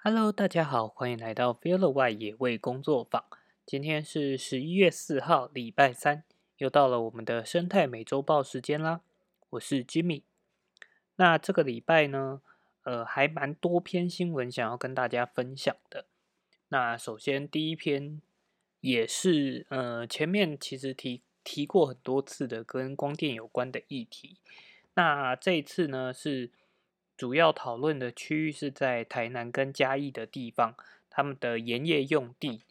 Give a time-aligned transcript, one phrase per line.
[0.00, 3.24] Hello，大家好，欢迎来到 Feel 外野味工作坊。
[3.66, 6.22] 今天是十一月四号，礼拜三，
[6.58, 9.00] 又到了我们的生态美洲豹时间啦。
[9.50, 10.22] 我是 Jimmy。
[11.16, 12.40] 那这个礼拜呢，
[12.84, 16.06] 呃，还蛮多篇新闻想要跟大家分享的。
[16.68, 18.22] 那首先第一篇
[18.80, 24.38] 也是呃前面其实提提过很多次的跟光电有关的议题。
[24.94, 26.52] 那这一次呢是。
[27.18, 30.76] 主要讨论的区域是在台南跟嘉义的地方，
[31.10, 32.62] 他们的盐业用地，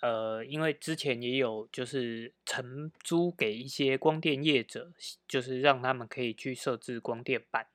[0.00, 4.90] 呃，因为之前也有就是承租给一些光电业者，
[5.28, 7.68] 就是让他们可以去设置光电板。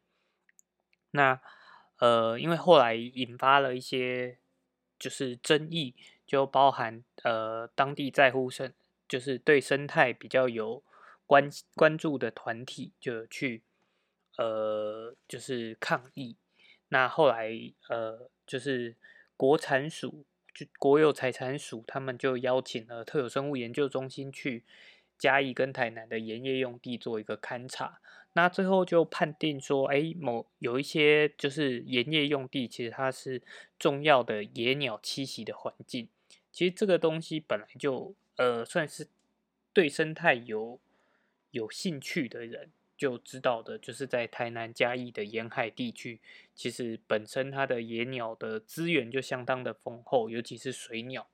[1.11, 1.39] 那
[1.99, 4.39] 呃，因为后来引发了一些
[4.99, 5.95] 就是争议，
[6.27, 8.73] 就包含呃当地在乎生，
[9.07, 10.83] 就是对生态比较有
[11.25, 13.63] 关关注的团体就去。
[14.39, 16.37] 呃，就是抗议。
[16.87, 17.51] 那后来，
[17.89, 18.95] 呃，就是
[19.35, 20.23] 国产署，
[20.55, 24.63] 就国有财产署，他们就邀请了特有生物研究中心去
[25.17, 27.99] 嘉义跟台南的盐业用地做一个勘察。
[28.31, 33.41] 那最后就判定说，哎，某有一些就是盐业用地，其实它是
[33.77, 36.07] 重要的野鸟栖息的环境。
[36.53, 39.09] 其实这个东西本来就，呃，算是
[39.73, 40.79] 对生态有
[41.51, 42.71] 有兴趣的人。
[42.99, 46.19] 就知道的，就是在台南嘉义的沿海地区，
[46.53, 51.29] 其实本身它的野鸟的资源就相当的丰厚，尤其是水鸟。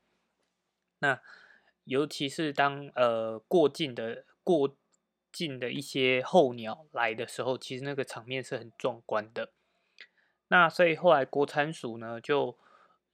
[0.99, 1.19] 那
[1.85, 4.75] 尤其是当呃过境的过
[5.31, 9.49] 境的一些候鸟来的时候，其实那个场面是很壮观的。
[10.49, 12.55] 那所以后来国产署呢就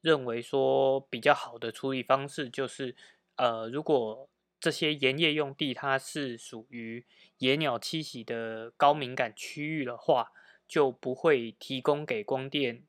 [0.02, 2.98] 认为说，比较好的处理方式就是
[3.38, 4.28] 呃如果。
[4.62, 7.04] 这些盐业用地，它是属于
[7.40, 10.32] 野鸟栖息的高敏感区域的话，
[10.68, 12.84] 就不会提供给光电，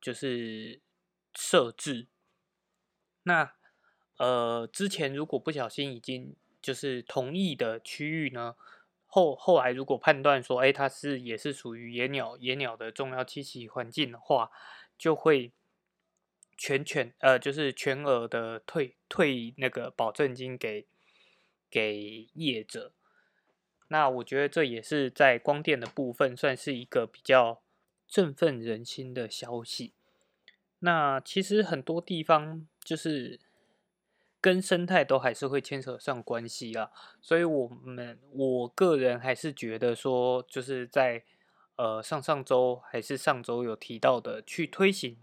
[0.00, 0.80] 就是
[1.34, 2.06] 设置。
[3.24, 3.52] 那
[4.16, 8.56] 呃，之前如果不小心已经就是同意的区域呢，
[9.06, 14.50] 后后来如果判断说，哎，它是也是属于野鸟野鸟的重要栖息环境的话，
[14.96, 15.52] 就会
[16.56, 20.86] 全全呃，就是全额的退退那个保证金给。
[21.70, 22.92] 给业者，
[23.88, 27.62] 那我觉得这也是在光电的部分算是一个比较
[28.06, 29.92] 振奋人心的消息。
[30.80, 33.40] 那其实很多地方就是
[34.40, 41.24] 跟生态都还是会牵扯上关系啦，所以我们我个人还是觉得说，就是在
[41.76, 45.16] 呃上上周还是上周有提到的，去推行。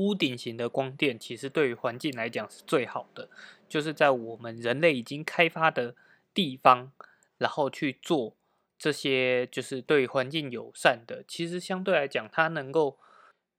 [0.00, 3.28] 屋顶型的光电其实对于环境来讲是最好的，
[3.68, 5.94] 就是在我们人类已经开发的
[6.32, 6.90] 地方，
[7.36, 8.34] 然后去做
[8.78, 12.98] 这些就是对环境友善的，其实相对来讲，它能够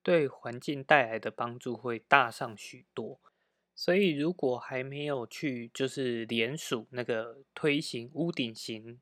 [0.01, 3.19] 对环境带来的帮助会大上许多。
[3.75, 8.99] 所以如果还没有去就是联署那个推行屋顶型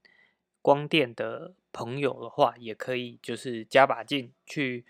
[0.61, 4.83] 光电的朋友的话，也可以就是加把劲去。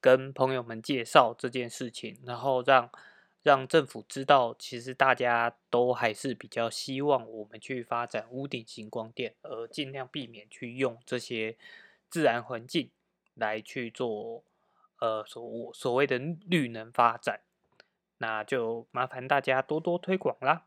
[0.00, 2.90] 跟朋友们介绍这件事情，然后让
[3.42, 11.56] 让政府知道，其实大家都还是比较希望我们去发展屋顶型光电，而尽量避免去用这些
[12.10, 12.90] 自然环境
[13.34, 14.44] 来去做
[14.98, 17.40] 呃所所谓的绿能发展。
[18.18, 20.64] 那就麻烦大家多多推广啦。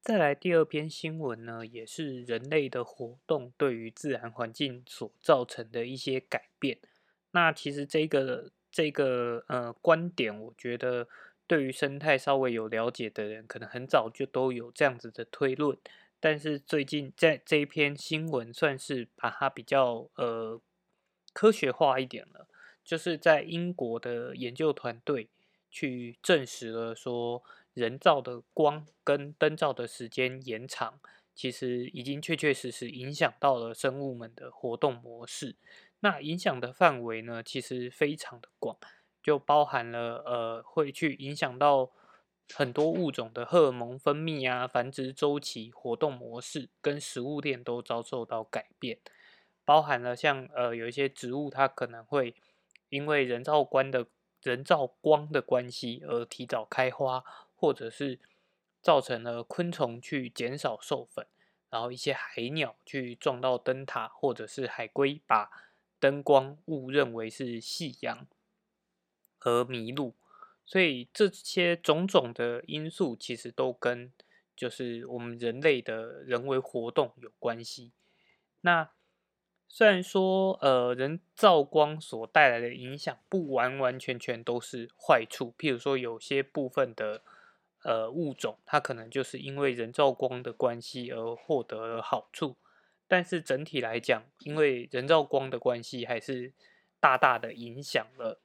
[0.00, 6.78] 再来第二篇新闻呢，也是人类的活动对于自然环境所造成的一些改变。
[7.38, 11.06] 那其实这个这个呃观点，我觉得
[11.46, 15.78] 对于生态稍微有了解的人，可能很早就都有这样子的推论。
[16.18, 20.60] 但是最近在这一篇新闻，算是把它比较呃
[21.32, 22.48] 科学化一点了。
[22.84, 25.28] 就是在英国的研究团队
[25.70, 30.98] 去证实了说，人造的光跟灯照的时间延长，
[31.36, 35.54] 其实已经确确实实影响到了生物们的活动模式。
[36.00, 38.76] 那影响的范围呢，其实非常的广，
[39.22, 41.90] 就包含了呃，会去影响到
[42.54, 48.98] 很多物种的荷尔蒙分泌啊、繁殖周期、活动模式跟食物链都遭受到改变，
[49.64, 52.34] 包含了像呃有一些植物它可能会
[52.88, 54.06] 因为人造光的
[54.42, 57.24] 人造光的关系而提早开花，
[57.56, 58.20] 或者是
[58.80, 61.26] 造成了昆虫去减少授粉，
[61.68, 65.50] 然后一些海鸟去撞到灯塔，或者是海龟把
[66.00, 68.26] 灯光误认为是夕阳
[69.40, 70.14] 而迷路，
[70.64, 74.12] 所以这些种种的因素其实都跟
[74.56, 77.92] 就是我们人类的人为活动有关系。
[78.60, 78.90] 那
[79.68, 87.22] 虽然说呃人造光所带来的影响不完完全全都是坏处，譬如说有些部分的
[87.84, 92.56] 呃物种，它可能就是因为人造光的关系而获得了好处，
[93.08, 96.52] 但是整体来讲，因为人造光的关系，还是
[97.00, 98.40] 大大的影响了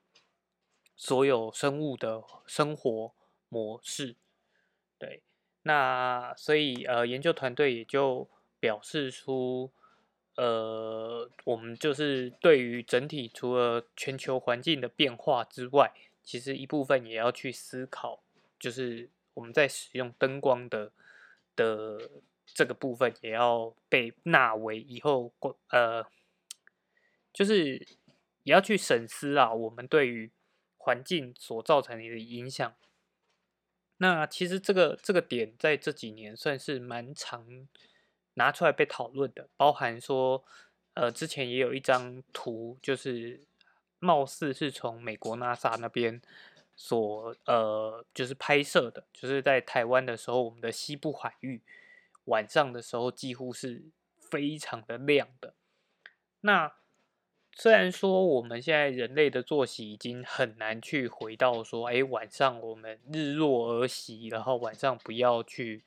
[0.95, 3.13] 所有生物的生活
[3.49, 4.15] 模式。
[4.97, 5.21] 对，
[5.61, 8.27] 那所以呃研究团队也就
[8.59, 9.71] 表示出。
[10.35, 15.93] 呃，我们就是对于整体除了全球环境的变化之外，
[16.23, 18.23] 其实一部分也要去思考，
[18.59, 20.91] 就是我们在使用灯光的
[21.55, 22.09] 的
[22.53, 25.33] 这个部分，也要被纳为以后
[25.69, 26.05] 呃，
[27.33, 27.85] 就是
[28.43, 30.31] 也要去审思啊，我们对于
[30.77, 32.75] 环境所造成的影响。
[33.97, 37.67] 那其实这个这个点在这几年算是蛮常。
[38.35, 40.43] 拿出来被讨论的，包含说，
[40.95, 43.45] 呃，之前也有一张图，就是
[43.99, 46.19] 貌似是从美国 NASA 那边
[46.75, 51.61] 所呃，就是拍摄的，就是在台湾的时候，我们的西部海域
[52.25, 53.85] 晚上的时候几乎是
[54.17, 55.53] 非常的亮的。
[56.41, 56.73] 那
[57.51, 65.83] 虽然说我们现在人类的作息已经很难去回到说，哎，晚上我们日落而息，然后晚上不要去。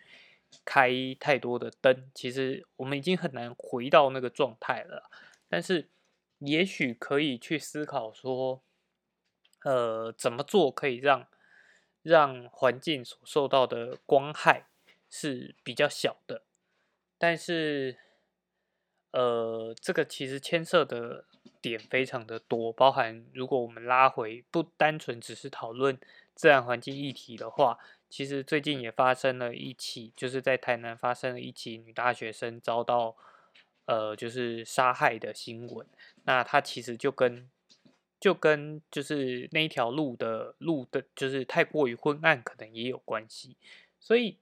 [0.65, 5.11] 开太多的灯，其实我们已经很难回到那个状态了。
[5.49, 5.91] 但是，
[6.39, 8.63] 也许可以去思考说，
[9.65, 11.27] 呃，怎么做可以让
[12.01, 14.69] 让环境所受到的光害
[15.09, 16.43] 是比较小的。
[17.19, 17.97] 但是，
[19.13, 21.25] 呃，这个其实牵涉的
[21.61, 25.99] 点非常的多，包含如果我们拉回不单纯只是讨论
[26.35, 27.79] 自然环境议题的话。
[28.09, 33.17] 其实最近也发生了一起，就是在台南发生了一起女大学生遭到
[33.87, 35.85] 呃就是杀害的新闻。
[36.23, 37.51] 那它其实就跟
[38.21, 43.57] 就跟就是那一条路的路的，就是太过于昏暗，可能也有关系。
[43.99, 44.39] 所以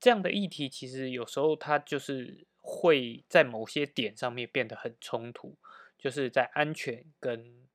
[0.00, 5.56] 这样的议题其实有时候它就是会在某些点上面变得很冲突，
[5.98, 7.68] 就是在安全跟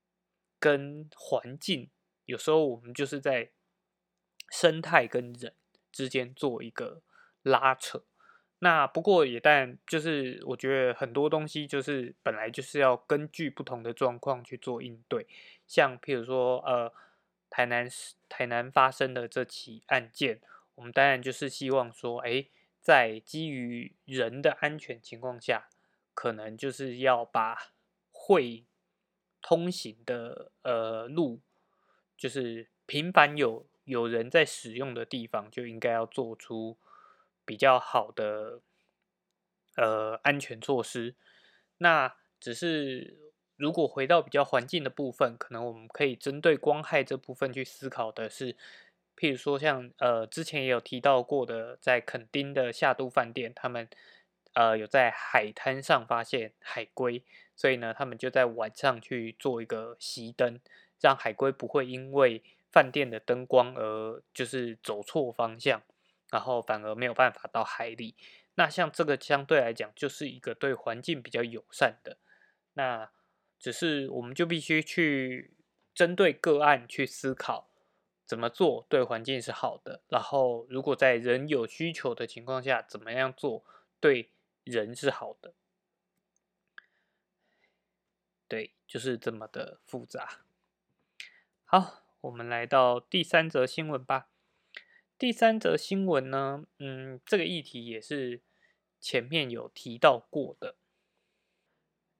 [0.60, 1.90] 跟环境，
[2.26, 3.52] 有时候我们就是在。
[4.52, 5.54] 生态跟人
[5.92, 7.02] 之间做一个
[7.42, 8.04] 拉扯，
[8.60, 15.26] 那不过也但就是我觉得很多东西就是本来就是要根据不同的状况去做应对，
[15.66, 16.94] 像譬如说呃
[17.50, 17.90] 台南
[18.30, 20.40] 台南发生的这起案件，
[20.76, 22.46] 我们当然就是希望说，哎，
[22.80, 25.68] 在基于人的安全情况下，
[26.14, 27.74] 可能就是要把
[28.12, 28.66] 会
[29.42, 31.42] 通行的呃路，
[32.18, 33.66] 就是频繁有。
[33.86, 36.76] 有人在使用的地方，就应该要做出
[37.46, 38.60] 比较好的
[39.76, 41.14] 呃安全措施。
[41.78, 43.16] 那只是
[43.58, 48.58] 如果回到比较环境的部分，可能我们可以针对光害这部分去思考的是，
[49.18, 53.88] 譬如说像呃之前也有提到过的，在垦丁的夏都饭店，他们
[54.54, 57.24] 呃有在海滩上发现海龟，
[57.56, 60.60] 所以呢，他们就在晚上去做一个熄灯，
[61.00, 65.82] 让海龟不会因为饭店的灯光，而就是走错方向，
[66.30, 68.16] 然后反而没有办法到海里。
[68.56, 72.18] 那像这个相对来讲，就是一个对环境比较友善的。
[72.74, 73.10] 那
[73.60, 75.54] 只是我们就必须去
[75.94, 77.70] 针对个案去思考
[78.26, 80.02] 怎么做对环境是好的。
[80.10, 83.64] 然后如果在人有需求的情况下，怎么样做
[84.00, 84.32] 对
[84.64, 85.54] 人是好的？
[88.48, 90.42] 对，就是这么的复杂。
[91.64, 92.02] 好。
[92.26, 94.30] 我们来到第三则新闻吧。
[95.16, 98.42] 第三则新闻呢，嗯，这个议题也是
[99.00, 100.76] 前面有提到过的。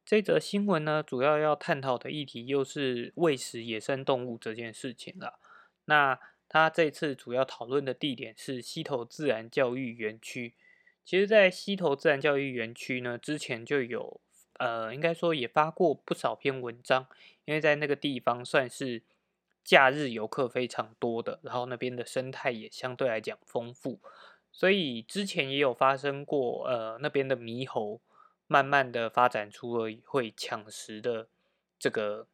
[0.06, 5.40] 这则新闻呢，主要要探讨的议题又是喂食野生动物这件事情了。
[5.86, 10.54] 那他这次主要讨论的地点是溪头自然教育园区。
[11.04, 14.20] 其实，在溪头自然教育园区呢，之前就有
[14.60, 17.08] 呃，应该说也发过不少篇文章，
[17.46, 19.04] 因为在那个地方算是。
[19.66, 24.00] 假日游客非常多的，然后那边的生态也相对来讲丰富，
[24.52, 28.00] 所以之前也有发生过，呃，那边的猕猴
[28.46, 31.28] 慢慢的发展出了会抢食的
[31.80, 32.28] 这个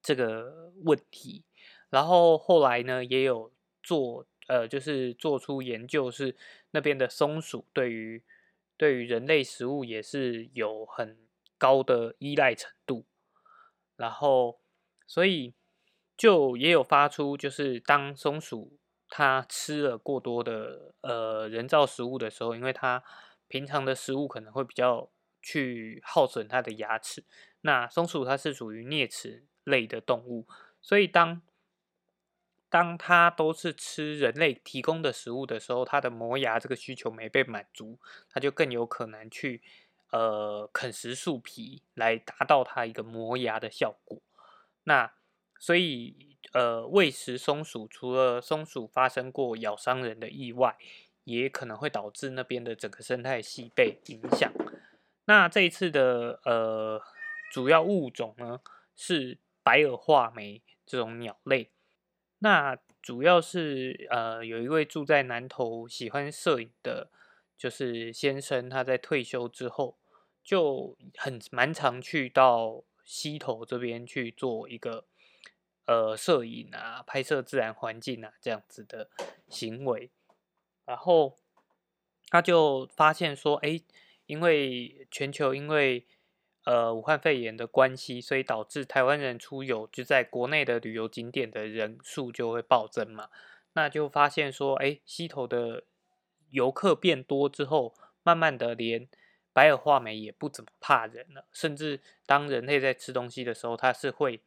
[0.00, 1.42] 这个问题，
[1.90, 6.36] 然后后来呢也有做，呃，就是做出研究，是
[6.70, 8.22] 那边的松鼠对于
[8.76, 11.18] 对于人类食物也是有很
[11.58, 13.04] 高的依赖程度，
[13.96, 14.60] 然后
[15.06, 15.54] 所以。
[16.16, 23.02] 就也有发出，就是当松鼠它吃了过多的呃人造食物的时候，因为它
[23.48, 25.10] 平常的食物可能会比较
[25.42, 27.24] 去耗损它的牙齿。
[27.62, 30.46] 那松鼠它是属于啮齿类的动物，
[30.80, 31.42] 所以当
[32.74, 39.62] 当它都是吃人类提供的食物的时候，它的磨牙这个需求没被满足，它就更有可能去
[40.10, 44.20] 呃啃食树皮来达到它一个磨牙的效果。
[44.82, 45.12] 那
[45.60, 50.76] 所以呃喂食松鼠，除了松鼠发生过咬伤人的意外，
[51.22, 54.52] 也可能会导致那边的整个生态系被影响。
[55.26, 57.00] 那这一次的呃
[57.52, 58.60] 主要物种呢
[58.96, 61.70] 是白耳画眉这种鸟类。
[62.44, 67.08] 那主要是呃，有一位住在南投喜欢摄影的，
[67.56, 69.96] 就是先生，他在退休之后
[70.42, 75.06] 就很蛮常去到溪头这边去做一个
[75.86, 79.08] 呃摄影啊，拍摄自然环境啊这样子的
[79.48, 80.10] 行为，
[80.84, 81.38] 然后
[82.28, 83.80] 他就发现说，哎，
[84.26, 86.06] 因为全球因为
[86.64, 93.28] 呃，武汉肺炎的关系，所以导致台湾人出游就在国内的旅游景点的人数就会暴增嘛。
[93.74, 95.84] 那就发现说，哎，溪头的
[96.50, 99.06] 游客变多之后，慢慢的连
[99.52, 104.40] 白耳画眉也不怎么怕人了，甚至当人类在吃东西的时候，它是会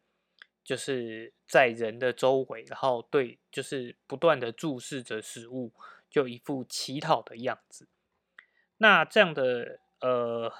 [0.63, 5.71] 就是在人的周围，然后对，就是不断的注视着食物，
[6.09, 7.87] 就一副乞讨的样子。
[8.77, 10.51] 那这样的呃。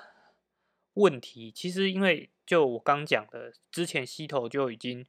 [0.97, 5.05] 问题其实，因为就我刚讲的，之前溪头就已经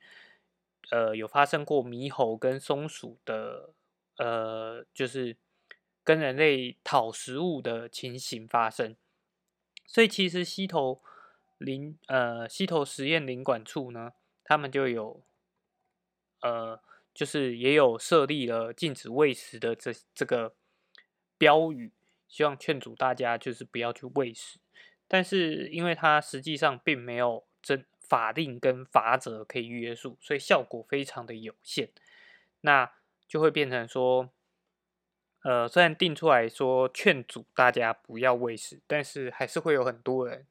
[0.90, 3.70] 呃有发生过猕猴跟松鼠的
[4.18, 5.36] 呃，就是
[6.04, 8.96] 跟人类讨食物的情形发生，
[9.86, 11.00] 所以其实溪头
[11.56, 14.12] 林呃溪头实验林管处呢，
[14.44, 15.22] 他们就有
[16.42, 16.80] 呃
[17.14, 20.54] 就是也有设立了禁止喂食的这这个
[21.36, 21.92] 标语，
[22.28, 24.58] 希望劝阻大家就是不要去喂食。
[25.10, 31.88] 但是，因为它实际上并没有真法令跟法则可以约束，所以效果非常的有限。
[32.60, 32.92] 那
[33.26, 34.28] 就会变成说，
[35.42, 40.46] 呃，虽然定出来说劝阻大家不要喂食，但是还是会有很多人，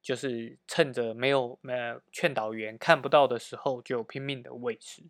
[0.00, 5.02] 就是趁着没有呃劝导员看不到的时候，就拼命的喂食。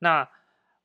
[0.00, 0.28] 那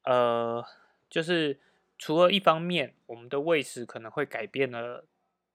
[0.03, 0.63] 呃，
[1.09, 1.59] 就是
[1.97, 5.05] 除了一方面，我们的喂食可能会改变了。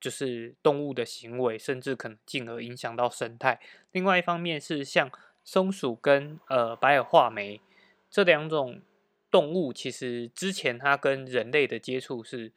[0.04, 3.58] 就是动物的行为，甚至可能进而影响到生态。
[3.90, 5.11] 另外一方面是像
[5.42, 7.62] 松鼠跟呃白耳画眉
[8.11, 8.82] 这两种
[9.30, 12.52] 动物，其实之前它跟人类的接触是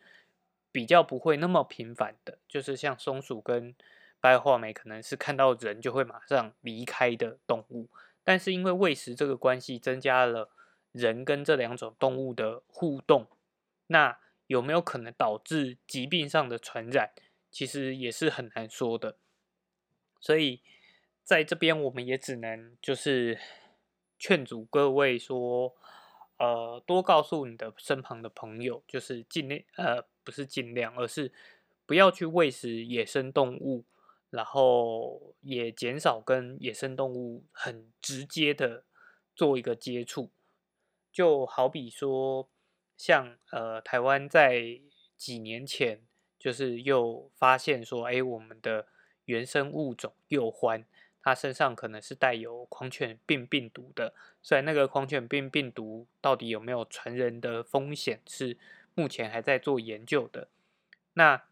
[0.74, 2.38] 比较不会那么频繁的。
[2.50, 3.74] 就是像松鼠跟
[4.20, 7.88] 白耳画眉，可能是看到人就会马上离开的动物。
[8.26, 10.50] 但是因为喂食这个关系，增加了
[10.92, 13.28] 人跟这两种动物的互动，
[13.88, 17.12] 那有没有可能导致疾病上的传染？
[17.58, 19.18] 其实也是很难说的，
[20.20, 20.62] 所以
[21.24, 23.40] 在这边我们也只能就是
[24.20, 25.76] 劝阻各位说，
[26.38, 31.34] 呃，多告诉你的身旁的朋友，就是尽量呃不是尽量，而是
[31.88, 33.86] 不要去喂食野生动物，
[34.30, 38.86] 然后也减少跟野生动物很直接的
[39.36, 40.30] 做一个接触，
[41.12, 42.48] 就好比说
[42.96, 44.80] 像呃台湾在
[45.18, 46.07] 几年前。
[46.48, 48.88] 就是又发现说，哎，我们的
[49.26, 50.86] 原生物种鼬獾，
[51.22, 54.14] 它身上可能是带有狂犬病病毒的。
[54.42, 58.56] 虽然那个狂犬病病毒到底有没有传人的风险，是
[58.96, 60.48] 目前还在做研究的。
[61.16, 61.44] 那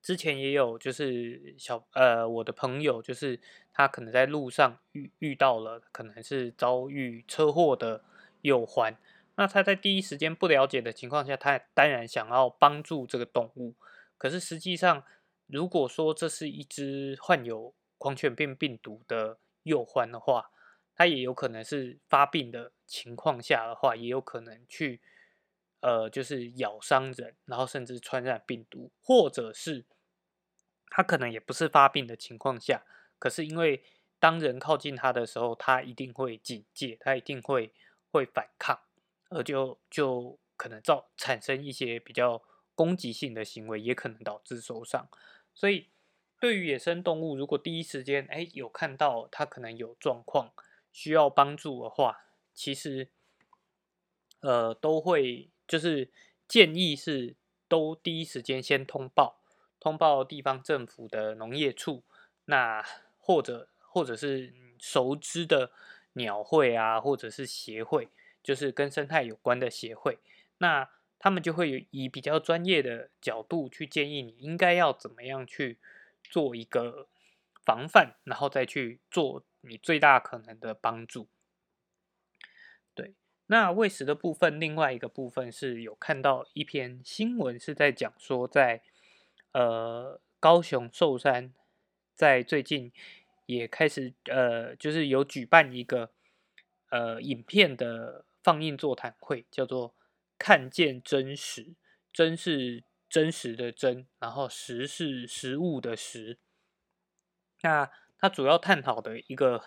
[0.00, 3.38] 之前也有就是小呃，我的朋友就是
[3.74, 8.02] 他可能在路上遇遇到了，可能是遭遇车祸的
[8.40, 8.96] 鼬獾。
[9.34, 13.74] 那他在第一时间不了解的情况下，他当然想要帮助这个动物。
[14.20, 15.02] 可是实际上，
[15.46, 20.50] 如果说这是一只患有狂犬病病毒的鼬獾的话，
[20.94, 25.00] 它也有可能是发病的情况下的话，也有可能去
[25.80, 29.86] 呃，就是咬伤人，然后甚至传染病毒，或者是
[30.90, 32.84] 它可能也不是发病的情况下，
[33.18, 33.82] 可是因为
[34.18, 37.72] 当人靠近它的时候，它一定会警戒，它一定会
[38.10, 38.78] 会反抗。
[39.30, 42.42] 而就就可能造产生一些比较
[42.74, 45.08] 攻击性的行为，也可能导致受伤。
[45.54, 45.88] 所以，
[46.40, 50.52] 对于野生动物，如果第一时间哎有看到它可能有状况
[50.92, 52.24] 需要帮助的话，
[52.54, 53.08] 其实
[54.40, 56.10] 呃都会就是
[56.48, 57.36] 建议是
[57.68, 59.40] 都第一时间先通报，
[59.78, 62.02] 通报地方政府的农业处，
[62.46, 62.84] 那
[63.18, 65.72] 或者或者是熟知的
[66.14, 68.08] 鸟会啊，或者是协会。
[68.42, 70.18] 就是跟生态有关的协会，
[70.56, 70.88] 那
[71.20, 75.78] 他们就会以比较专业的角度去建议你应该要怎么样去
[76.24, 77.08] 做一个
[77.62, 81.28] 防范，然后再去做你最大可能的帮助。
[82.94, 83.14] 对，
[83.46, 88.82] 那喂食的部分，另外一个部分是有看到一篇新闻是在讲说，在
[89.52, 91.52] 呃高雄寿山，
[92.14, 92.90] 在最近
[93.44, 96.10] 也开始呃，就是有举办一个
[96.88, 99.94] 呃影片的放映座谈会，叫做
[100.40, 101.76] “看见真实”，
[102.10, 102.82] 真是。
[103.10, 106.38] 真实的真，然后实是实物的实。
[107.62, 109.64] 那它主要探讨的一个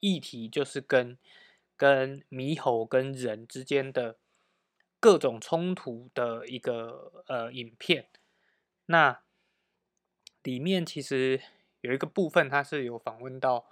[0.00, 1.16] 议题，就是跟
[1.78, 4.18] 跟猕猴跟人之间的
[5.00, 8.10] 各种冲突的一个呃影片。
[8.84, 9.22] 那
[10.42, 11.40] 里面其实
[11.80, 13.66] 有一个部分，它是有访问到，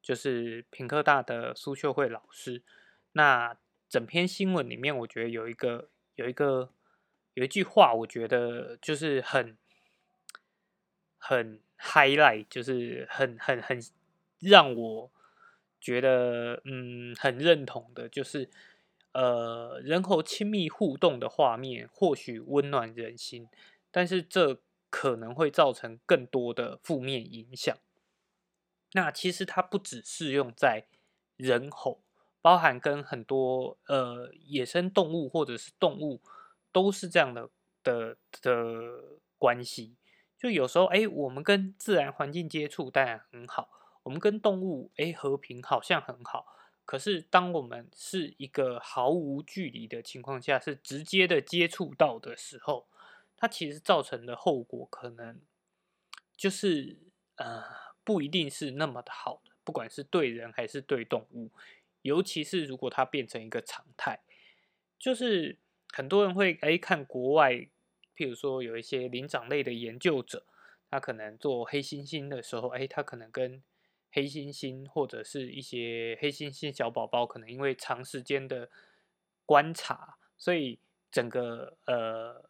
[0.00, 2.64] 就是平科大的苏秀慧老师。
[3.12, 6.72] 那整篇新闻里面，我觉得有一个有一个。
[7.34, 9.56] 有一句话，我觉得就是很
[11.18, 13.80] 很 highlight，就是很很很
[14.40, 15.12] 让我
[15.80, 18.50] 觉得嗯很认同的，就是
[19.12, 23.46] 呃人猴亲密互动的画面或许温暖人心，
[23.92, 27.78] 但是这可能会造成更多的负面影响。
[28.94, 30.86] 那其实它不只适用在
[31.36, 32.02] 人猴，
[32.48, 36.22] 包含跟很多呃野生动物或者是动物。
[36.70, 37.48] 都是这样的
[37.82, 39.96] 的的关系，
[40.36, 43.70] 就有时候哎，我们跟自然环境接触当然很好，
[44.02, 46.46] 我们跟动物哎和平好像很好，
[46.84, 52.86] 可是当我们是一个毫无距离的情况下，是直接的接触到的时候，
[53.34, 55.40] 它其实造成的后果可能
[56.36, 56.98] 就是
[57.36, 57.64] 呃
[58.04, 61.50] 不一定是那么的好的，不管是对人还是对动物，
[62.08, 64.20] 尤其是如果它变成一个常态，
[64.98, 65.58] 就是。
[65.90, 67.50] 很多人会哎看国外，
[68.14, 70.44] 譬如说有一些灵长类的研究者，
[70.90, 73.62] 他可能做黑猩猩的时候，哎，他可能跟
[74.12, 78.70] 黑猩猩或者是一些黑猩猩小宝宝，可能因为长时间的
[79.46, 80.78] 观察，所以
[81.10, 82.44] 整个呃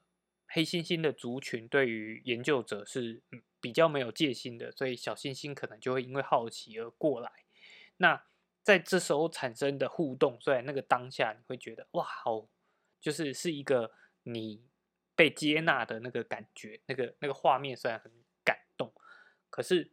[0.49, 3.23] 黑猩猩的族群对于研究者是
[3.61, 7.31] 比较没有戒心的，所以小猩猩可能就会因为好奇而过来。
[7.99, 8.25] 那
[8.69, 12.47] 在这时候产生的互动，所以那个当下你会觉得哇，好。
[13.01, 13.93] 就是是一个
[14.25, 14.61] 你
[15.15, 18.13] 被接纳的那个感觉，那个那个画面虽然很
[18.45, 18.93] 感动，
[19.49, 19.93] 可是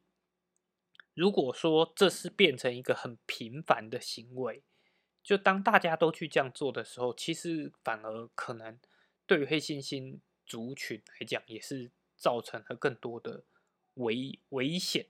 [1.13, 4.63] 如果说这是变成一个很平凡的行为，
[5.23, 8.79] 就当大家都去这样做的时候，其实反而可能
[9.27, 13.45] 对于黑猩猩族群来讲，也是造成了更多的
[13.93, 15.07] 危危险。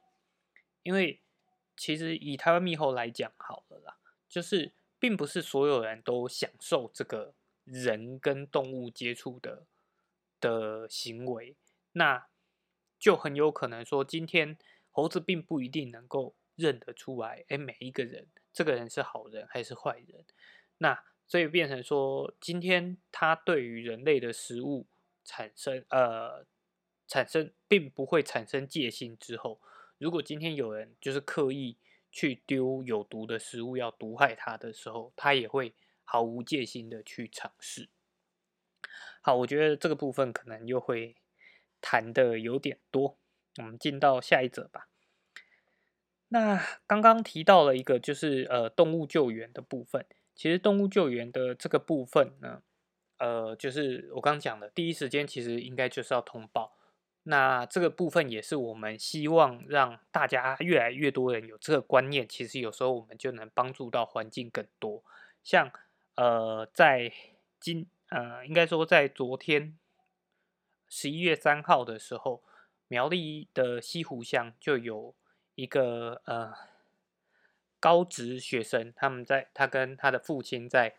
[0.83, 1.23] 因为
[1.77, 3.97] 其实以台湾猕猴来讲，好了啦，
[4.29, 7.33] 就是并不是所有人都享受这个。
[7.67, 9.65] 人跟动物接触的
[10.39, 11.55] 的行为，
[11.93, 12.27] 那
[12.99, 14.55] 就很有可能说，今天
[14.91, 20.23] 猴子并不一定能够认得出来，哎，每一个人，这个人是好人还是坏人？
[20.77, 24.85] 那所以变成说，今天他对于人类的食物
[25.23, 26.45] 产生呃
[27.07, 29.17] 产生，并不会产生戒心。
[29.17, 29.59] 之后，
[30.05, 31.77] 如果今天有人就是刻意
[32.11, 35.73] 去丢有毒的食物要毒害他的时候，他也会。
[36.07, 37.89] 毫无戒心的去尝试。
[39.21, 41.15] 好，我觉得这个部分可能又会
[41.81, 43.17] 谈的有点多，
[43.57, 44.87] 我们进到下一则吧。
[46.27, 50.05] 那刚刚提到了一个，就是呃动物救援的部分。
[50.35, 52.61] 其实动物救援的这个部分呢，
[53.17, 56.77] 呃，就是我刚讲的，第一时间其实应该就是要通报。
[57.25, 62.27] 那这个部分也是我们希望让大家越来越多人有这个观念。
[62.27, 65.03] 其实有时候我们就能帮助到环境更多，
[65.43, 65.71] 像。
[66.17, 67.11] 呃，在
[67.59, 69.77] 今呃，应该说在昨天
[70.87, 72.41] 十一月三号的时候，
[72.87, 75.13] 苗栗的西湖乡就有
[75.55, 76.53] 一个呃
[77.81, 80.95] 高职学生，他们在他跟他的父亲在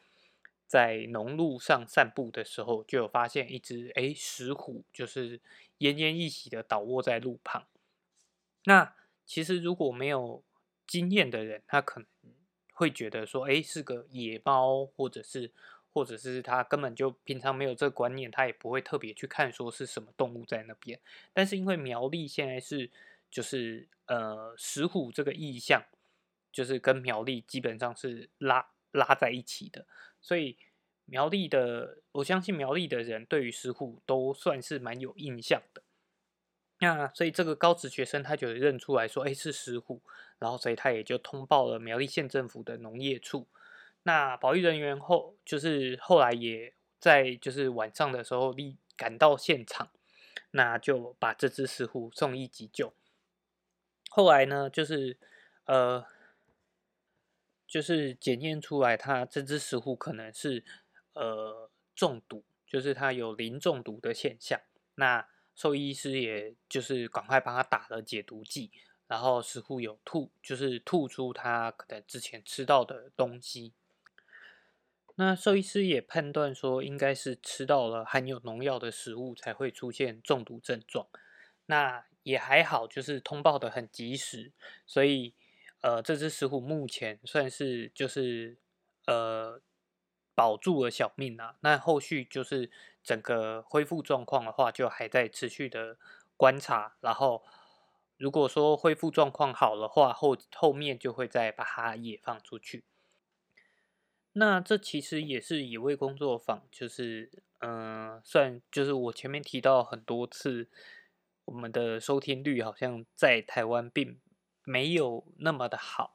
[0.66, 5.38] 在农路上散步的时候，就有发现一只哎石虎，就是
[5.78, 7.66] 奄奄一息的倒卧在路旁。
[8.64, 10.42] 那其实如果没有
[10.86, 12.06] 经验的人，他可能。
[12.78, 15.50] 会觉得说，哎，是个野猫，或者是，
[15.94, 21.00] 或者是他根本就平常没有这个观念，他也不会特别去看说是什么动物在那边。
[21.32, 22.90] 但是因为苗栗现在是，
[23.30, 25.86] 就是呃石虎这个意象，
[26.52, 29.86] 就是跟苗栗基本上是拉拉在一起的，
[30.26, 30.58] 所以
[31.04, 35.84] 苗栗的，我相信苗栗的人对于石虎都算是蛮有印象的。
[36.80, 40.02] 那所以这个高职学生他就认出来说，哎，是石虎，
[40.40, 43.46] 然后所以他也就通报了苗栗县政府的农业处。
[44.02, 49.90] 那保育人员后就是后来也在就是晚上的时候立赶到现场，
[50.50, 52.92] 那就把这只石虎送医急救。
[54.10, 55.16] 后来呢，就是
[55.66, 56.04] 呃，
[57.66, 60.64] 就是检验出来，它这只石斛可能是
[61.14, 64.60] 呃中毒，就是它有磷中毒的现象。
[64.94, 68.70] 那兽医师也就是赶快帮他打了解毒剂，
[69.06, 73.72] 然后石斛有吐，就是吐出他可能之前吃到的东西。
[75.16, 81.08] 那兽医师也判断说，应该是吃到了含有农药的食物才会出现中毒症状。
[81.64, 84.52] 那也还好，就是通报的很及时，
[84.84, 85.32] 所以
[85.86, 88.56] 呃，这只石虎目前算是就是
[89.06, 89.60] 呃
[90.34, 91.54] 保住了小命啊。
[91.60, 92.68] 那后续就是
[93.04, 95.96] 整个恢复状况的话，就还在持续的
[96.36, 96.96] 观察。
[97.00, 97.44] 然后
[98.16, 102.82] 如果说恢复状况好的话，后后面就会再把它也放出去。
[104.32, 110.68] 那这其实也是野味工作坊，就是嗯，算就是我前面提到很多次，
[111.44, 114.18] 我们的收听率好像在台湾并
[114.66, 116.12] 没有那么的好，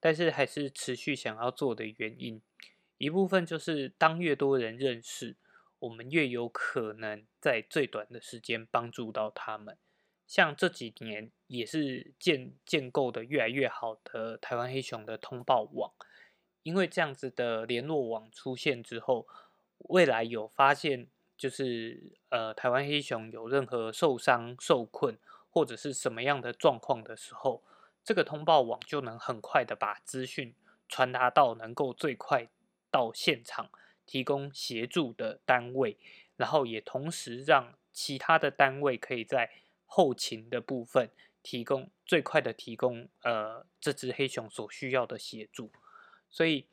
[0.00, 2.42] 但是还是持续想要做的原因，
[2.98, 5.36] 一部分就是当越多人认识，
[5.78, 9.78] 我们越有可能在最短的时间帮助到他们。
[10.26, 15.92] 像这几年也是建建构的越来越好的台湾黑熊的通报网。
[16.64, 19.28] 因为这样子的联络网出现之后，
[19.78, 27.62] 未来有发现就是呃台湾黑熊有任何受伤、受困或者是什么样的状况的时候，
[28.04, 30.54] 这个通报网就能很快的把资讯
[30.88, 32.48] 传达到能够最快
[32.90, 33.70] 到现场
[34.04, 35.96] 提供协助的单位，
[36.36, 39.50] 然后也同时让其他的单位可以在
[39.86, 41.10] 后勤的部分
[41.42, 45.70] 提供最快的提供呃这只黑熊所需要的协助。
[46.28, 46.66] 所以，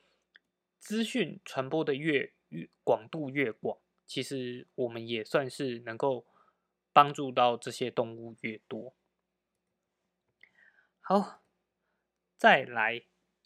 [0.79, 6.25] 资讯传播的越越广度越广，其实我们也算是能够
[6.93, 8.93] 帮助到这些动物越多。
[11.11, 11.41] 好，
[12.37, 13.01] 再来，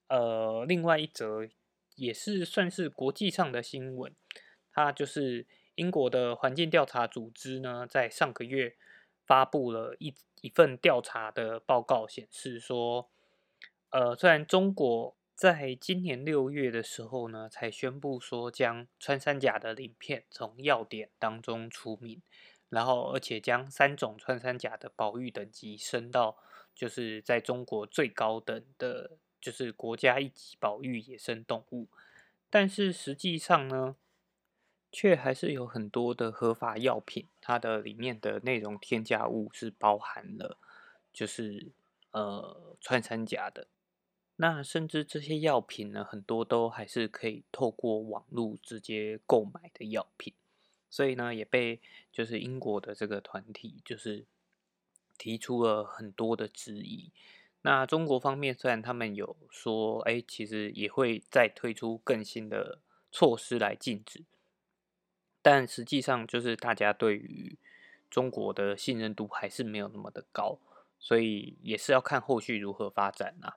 [0.10, 1.48] 呃，另外一则
[1.96, 4.14] 也是算是国际上的新闻，
[4.70, 8.76] 它就是英国的环境调查组织呢，在上个月
[9.26, 13.10] 发布了一一份调查的报告，显示说，
[13.92, 15.16] 呃，虽然中国。
[15.34, 22.22] 在今年六月的时候呢，才宣布说将穿山甲的鳞片从药典当中除名，
[22.70, 26.38] 然后而且将三种穿山甲的保育等级升到
[26.76, 31.88] 就是在中国最高等的，就是国家一级保育野生动物。
[32.50, 33.96] 但是实际上呢，
[34.92, 40.58] 却还是有很多的合法药品，它的里面的内容添加物是包含了
[41.12, 41.72] 就是
[42.12, 43.68] 呃穿山甲的。
[44.36, 50.34] 那甚至这些药品呢，很多都还是可以透过网络直接购买的药品，
[50.90, 51.80] 所以呢，也被
[52.12, 54.26] 就是英国的这个团体就是
[55.24, 57.10] 提出了很多的质疑。
[57.62, 64.26] 那中国方面虽然他们有说，哎，其实也会再推出更新的措施来禁止，
[65.42, 67.58] 但实际上就是大家对于
[68.10, 70.60] 中国的信任度还是没有那么的高，
[71.00, 73.56] 所以也是要看后续如何发展啊。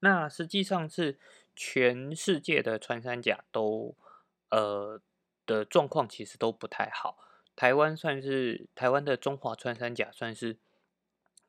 [0.00, 1.20] 那实际上是
[1.54, 3.94] 全世界的穿山甲都
[4.50, 5.00] 呃
[5.46, 7.16] 的状况其实都不太好。
[7.58, 10.58] 台湾算是台湾的中华穿山甲算是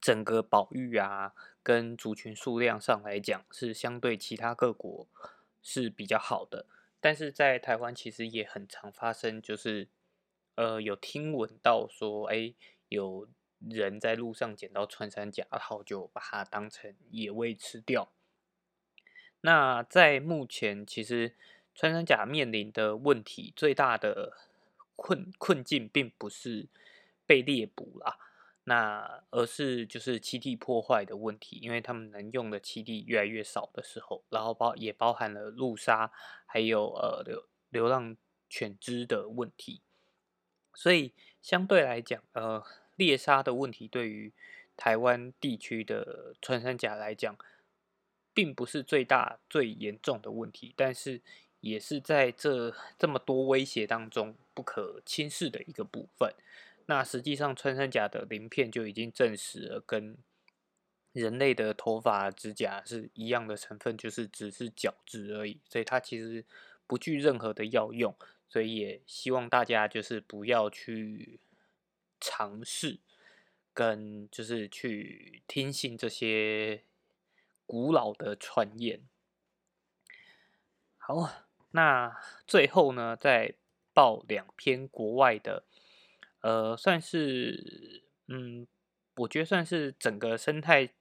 [0.01, 5.07] 整个保育啊跟族群数量上来讲是相对其他各国
[5.61, 6.65] 是比较好的。
[6.99, 9.87] 但是在台湾其实也很常发生，就是
[10.55, 12.55] 呃有听闻到说，哎
[12.87, 13.27] 有
[13.59, 18.11] 人在路上捡到穿山甲，然后就把它当成野味吃掉。
[19.41, 21.35] 那在目前，其实
[21.75, 24.48] 穿山甲面临的问题最大的
[25.01, 26.67] 困困境，并不是
[27.25, 28.17] 被猎捕啦，
[28.65, 36.11] 那而是就是栖地破坏的问题，因为他们能用的栖地越来越少的时候，然后包也包含了路杀，
[36.45, 38.17] 还有呃流流浪
[38.49, 39.81] 犬只的问题，
[40.73, 42.63] 所以相对来讲，呃
[42.95, 44.33] 猎杀的问题对于
[44.75, 47.37] 台湾地区的穿山甲来讲。
[48.31, 51.19] 并不是最大最严重的问题，但是
[51.59, 56.35] 也是在这这么多威胁当中不可轻视的一个部分。
[56.87, 60.17] 那实际上，穿山甲的鳞片就已经证实了跟
[61.13, 66.43] 人类的头发、指甲是一样的成分，就是只是角质而已，所以它其实
[66.85, 68.13] 不具任何的药用。
[68.49, 71.39] 所以也希望大家就是不要去
[72.19, 72.99] 尝试，
[73.73, 76.83] 跟就是去听信这些。
[77.71, 79.07] 古老的传言。
[80.97, 81.29] 好，
[81.69, 83.53] 那最后呢，再
[83.99, 85.65] 报两篇国外的，
[86.39, 88.65] 呃，算是，嗯，
[89.17, 90.93] 我觉得算是整个生态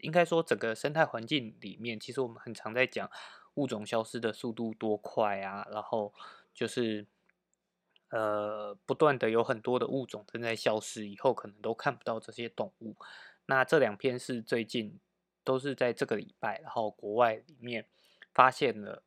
[0.00, 3.10] 应该说整个生态环境里面，其实我们很常在讲
[3.56, 6.14] 物种消失的速度多快啊，然后
[6.54, 7.06] 就是
[8.08, 12.96] 呃不断的有很多的物种正在消失，以后可能都看不到这些动物。
[13.44, 14.98] 那这两篇是最近
[15.44, 17.86] 都是在这个礼拜，然后国外里面
[18.32, 19.02] 发现了，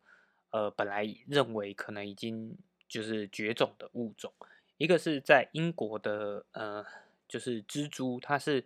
[0.51, 2.55] 呃，本来认为可能已经
[2.87, 4.33] 就是绝种的物种，
[4.77, 6.85] 一个是在英国的呃，
[7.27, 8.65] 就是蜘蛛，它是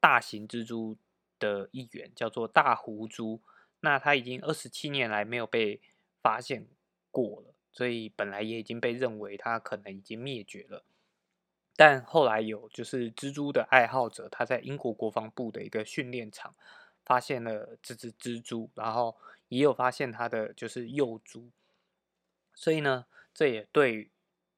[0.00, 0.96] 大型蜘蛛。
[1.40, 3.42] 的一员叫做大湖蛛，
[3.80, 5.80] 那它已经二十七年来没有被
[6.22, 6.66] 发现
[7.10, 10.84] 过了，所以本来也已经被认为它可能已经灭绝了。
[11.76, 16.54] 但后来有就是蜘蛛的爱好者，他在英国国防部的一个训练场
[17.04, 19.16] 发现了这只蜘蛛，然后
[19.48, 21.50] 也有发现它的就是幼蛛，
[22.54, 24.10] 所以呢，这也对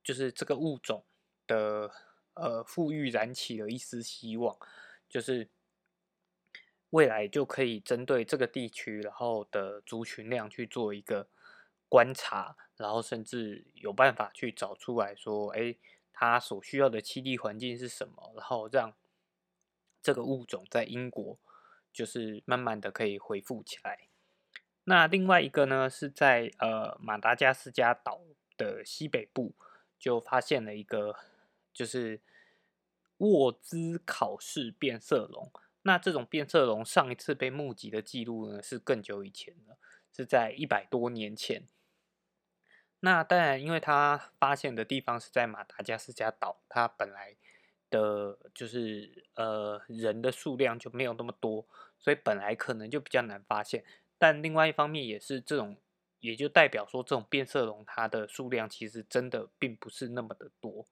[0.05, 1.05] 就是这个物种
[1.49, 1.91] 的
[2.35, 4.57] 呃富裕燃起了一丝希望，
[5.09, 5.49] 就是。
[6.91, 11.29] 未来就可以针对这个地区，然后的族群量去做一个
[11.89, 15.77] 观察，然后甚至有办法去找出来说，哎，
[16.13, 18.95] 它所需要的栖地环境是什么，然后让
[20.01, 21.39] 这个物种在英国
[21.93, 24.07] 就是慢慢的可以恢复起来。
[24.85, 28.21] 那另外一个呢，是在呃马达加斯加岛
[28.57, 29.55] 的西北部
[29.99, 31.17] 就发现了一个
[31.73, 32.21] 就是
[33.19, 35.51] 沃兹考氏变色龙。
[35.83, 39.79] 那这种变色龙上一次被目击的记录呢，是更久以前了，
[40.13, 41.69] 是在一百多年前。
[43.01, 47.37] 那当然，因为它发现的地方是在马达加斯加岛，它本来
[47.89, 51.69] 的就是呃人的数量就没有那么多，
[52.01, 53.85] 所以本来可能就比较难发现。
[54.19, 55.77] 但另外一方面也是这种，
[56.21, 60.87] 也就代表说这种变色龙它的数量其实真的并不是那么的多。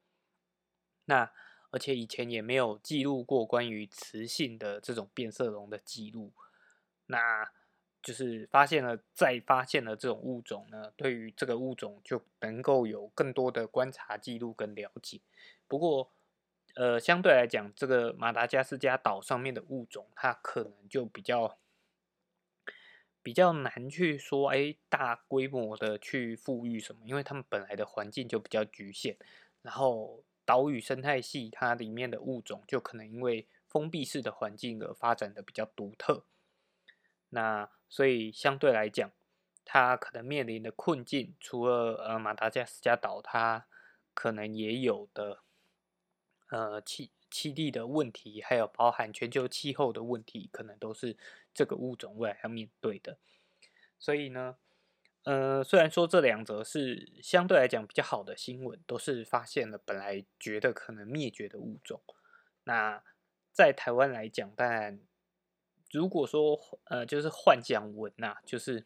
[1.04, 1.30] 那。
[1.70, 6.32] 而且以前也没有记录过关于雌性的这种变色龙的记录，
[7.06, 7.50] 那
[8.00, 15.20] 就是发现了再发现了这种物种呢，对于这个物种就能够有更多的观察记录跟了解。
[15.66, 16.12] 不过，
[16.76, 21.58] 呃，相对来讲，这个马达加斯加岛上面的物种，它可能就比较
[23.24, 29.16] 比较难去说，哎，大规模的去富裕什么，因为他们本来的环境就比较局限，
[29.62, 30.22] 然后。
[30.46, 36.26] 岛屿生态系，它里面的物种就可能因为封闭式的环境而发展的比较独特。
[37.30, 39.10] 那所以相对来讲，
[39.64, 43.64] 它可能面临的困境，除了呃马达加斯加岛它
[44.12, 45.38] 可能也有的
[46.50, 51.16] 呃栖栖地的问题，还有包含全球气候的问题，可能都是
[51.52, 53.18] 这个物种未来要面对的。
[53.98, 54.56] 所以呢。
[55.26, 62.02] 呃，虽然说这两则是相对来讲比较好的新闻，都是发现了本来觉得可能灭绝的物种。
[62.64, 63.02] 那
[63.50, 65.00] 在台湾来讲，但
[65.90, 68.84] 如果说呃，就是幻想文呐，就是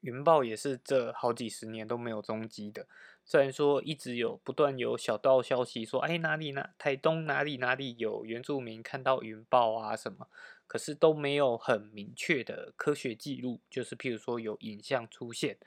[0.00, 2.86] 云豹也是这好几十年都没有踪迹的。
[3.30, 10.26] 虽然说一直有不断有小道消息说，哎，哪里哪台东哪里哪里有原住民看到云豹啊什么。
[10.66, 15.58] 可是都没有很明确的科学记录，就是譬如说有影像出现，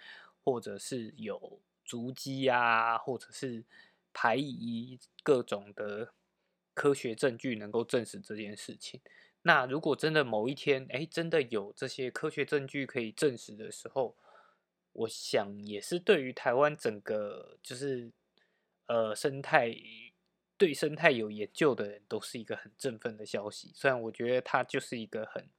[0.44, 3.64] 或者是有足迹啊，或者是
[4.12, 6.12] 排遗各种的
[6.74, 9.00] 科学证据能够证实这件事情。
[9.44, 14.18] 那如果真的某一天，哎，真的有这些科学证据可以证实的时候，
[14.94, 18.12] 我想也是对于台湾整个就是
[18.86, 19.76] 呃生态。
[20.56, 25.50] 对生态有研究的人都是一个很振奋的消息，虽然我觉得它就是一个很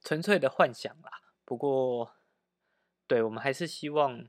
[0.00, 1.22] 纯粹的幻想啦。
[1.46, 2.16] 不过，
[3.06, 4.26] 对我们还是希望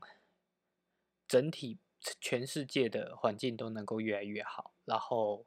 [1.28, 1.80] 整体
[2.18, 5.44] 全世界的环境都能够越来越好，然后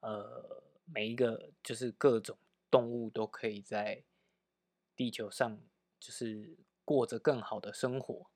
[0.00, 2.36] 呃，每一个就是各种
[2.70, 4.02] 动物都可以在
[4.94, 5.58] 地球上
[5.98, 8.26] 就是过着更好的生活。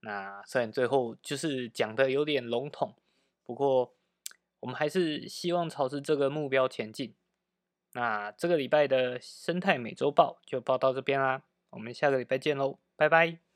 [0.00, 2.94] 那虽然最后就是讲的有点笼统，
[3.42, 3.94] 不过。
[4.62, 7.16] 我们还是希望朝着这个目标前进。
[7.94, 13.51] 那这个礼拜的生态美洲报就报到这边啦，我们下个礼拜见喽，拜拜。